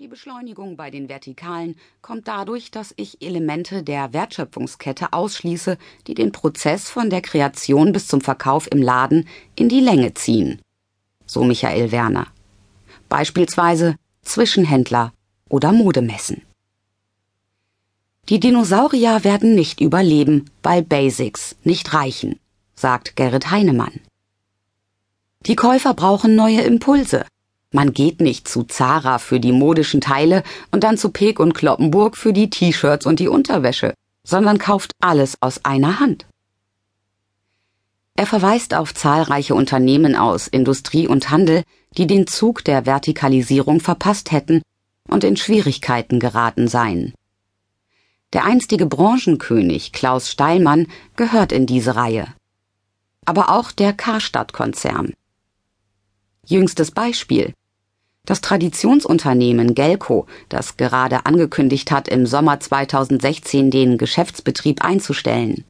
[0.00, 6.30] Die Beschleunigung bei den Vertikalen kommt dadurch, dass ich Elemente der Wertschöpfungskette ausschließe, die den
[6.30, 9.26] Prozess von der Kreation bis zum Verkauf im Laden
[9.56, 10.62] in die Länge ziehen.
[11.26, 12.28] So Michael Werner.
[13.08, 15.12] Beispielsweise Zwischenhändler
[15.48, 16.42] oder Modemessen.
[18.28, 22.38] Die Dinosaurier werden nicht überleben, weil Basics nicht reichen,
[22.76, 23.98] sagt Gerrit Heinemann.
[25.46, 27.26] Die Käufer brauchen neue Impulse,
[27.72, 32.16] man geht nicht zu Zara für die modischen Teile und dann zu Peek und Kloppenburg
[32.16, 33.92] für die T-Shirts und die Unterwäsche,
[34.24, 36.26] sondern kauft alles aus einer Hand.
[38.16, 41.62] Er verweist auf zahlreiche Unternehmen aus Industrie und Handel,
[41.96, 44.62] die den Zug der Vertikalisierung verpasst hätten
[45.06, 47.14] und in Schwierigkeiten geraten seien.
[48.32, 52.28] Der einstige Branchenkönig Klaus Steilmann gehört in diese Reihe.
[53.24, 55.14] Aber auch der Karstadt-Konzern.
[56.44, 57.54] Jüngstes Beispiel.
[58.28, 65.64] Das Traditionsunternehmen Gelco, das gerade angekündigt hat, im Sommer 2016 den Geschäftsbetrieb einzustellen.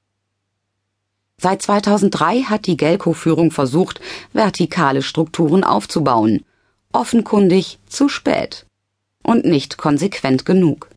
[1.41, 4.01] Seit 2003 hat die Gelco-Führung versucht,
[4.33, 6.45] vertikale Strukturen aufzubauen.
[6.91, 8.67] Offenkundig zu spät.
[9.23, 10.89] Und nicht konsequent genug.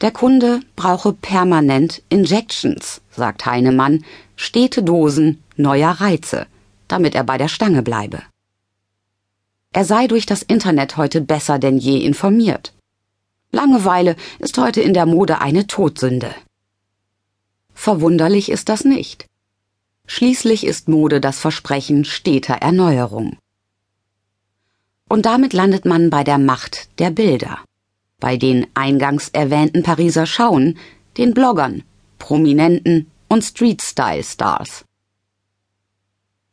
[0.00, 4.06] Der Kunde brauche permanent Injections, sagt Heinemann,
[4.36, 6.46] stete Dosen neuer Reize,
[6.88, 8.22] damit er bei der Stange bleibe.
[9.72, 12.74] Er sei durch das Internet heute besser denn je informiert.
[13.50, 16.34] Langeweile ist heute in der Mode eine Todsünde.
[17.74, 19.26] Verwunderlich ist das nicht.
[20.06, 23.38] Schließlich ist Mode das Versprechen steter Erneuerung.
[25.08, 27.58] Und damit landet man bei der Macht der Bilder,
[28.20, 30.78] bei den eingangs erwähnten Pariser Schauen,
[31.16, 31.82] den Bloggern,
[32.18, 34.84] Prominenten und Street-Style-Stars.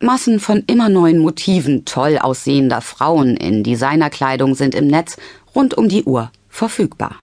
[0.02, 5.18] Massen von immer neuen Motiven toll aussehender Frauen in Designerkleidung sind im Netz
[5.54, 7.20] rund um die Uhr verfügbar.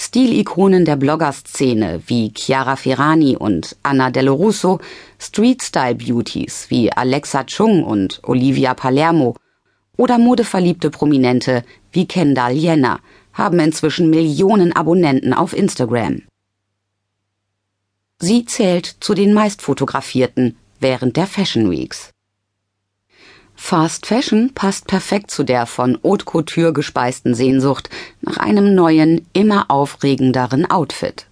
[0.00, 4.80] Stilikonen der Blogger-Szene wie Chiara Ferrani und Anna Dellorusso,
[5.18, 9.36] Street-Style-Beauties wie Alexa Chung und Olivia Palermo
[9.98, 11.62] oder modeverliebte Prominente
[11.92, 13.00] wie Kendall Jenner
[13.34, 16.22] haben inzwischen Millionen Abonnenten auf Instagram.
[18.18, 22.10] Sie zählt zu den meistfotografierten während der Fashion Weeks.
[23.54, 27.88] Fast Fashion passt perfekt zu der von Haute Couture gespeisten Sehnsucht
[28.20, 31.26] nach einem neuen, immer aufregenderen Outfit.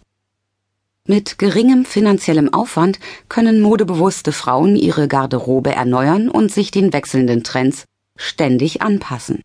[1.07, 2.99] Mit geringem finanziellem Aufwand
[3.29, 7.85] können modebewusste Frauen ihre Garderobe erneuern und sich den wechselnden Trends
[8.17, 9.43] ständig anpassen.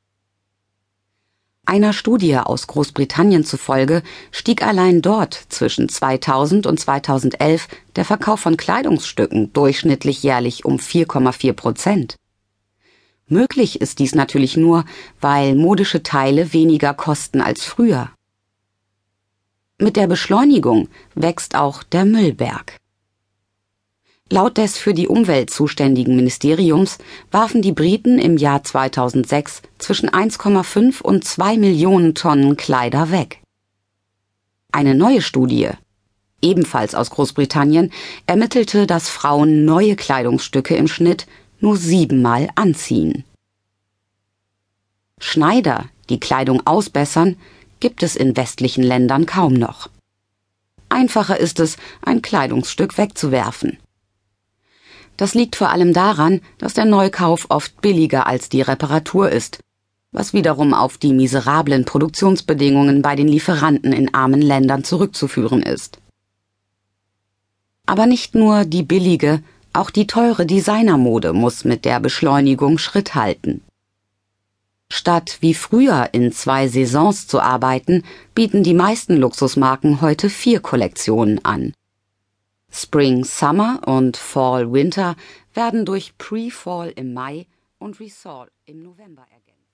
[1.70, 4.02] Einer Studie aus Großbritannien zufolge
[4.32, 7.68] stieg allein dort zwischen 2000 und 2011
[7.98, 12.16] der Verkauf von Kleidungsstücken durchschnittlich jährlich um 4,4 Prozent.
[13.28, 14.86] Möglich ist dies natürlich nur,
[15.20, 18.12] weil modische Teile weniger kosten als früher.
[19.78, 22.78] Mit der Beschleunigung wächst auch der Müllberg.
[24.30, 26.98] Laut des für die Umwelt zuständigen Ministeriums
[27.32, 33.42] warfen die Briten im Jahr 2006 zwischen 1,5 und 2 Millionen Tonnen Kleider weg.
[34.74, 35.70] Eine neue Studie,
[36.42, 37.92] ebenfalls aus Großbritannien,
[38.26, 41.26] ermittelte, dass Frauen neue Kleidungsstücke im Schnitt
[41.62, 43.24] nur siebenmal anziehen.
[45.20, 47.38] Schneider, die Kleidung ausbessern,
[47.80, 49.90] gibt es in westlichen Ländern kaum noch.
[50.90, 53.78] Einfacher ist es, ein Kleidungsstück wegzuwerfen.
[55.18, 59.60] Das liegt vor allem daran, dass der Neukauf oft billiger als die Reparatur ist,
[60.12, 65.98] was wiederum auf die miserablen Produktionsbedingungen bei den Lieferanten in armen Ländern zurückzuführen ist.
[67.88, 69.42] Aber nicht nur die billige,
[69.74, 73.62] auch die teure Designermode muss mit der Beschleunigung Schritt halten.
[74.90, 81.44] Statt wie früher in zwei Saisons zu arbeiten, bieten die meisten Luxusmarken heute vier Kollektionen
[81.44, 81.74] an.
[82.80, 85.16] Spring Summer und Fall Winter
[85.56, 87.48] werden durch Pre-Fall im Mai
[87.80, 89.67] und Resort im November ergänzt.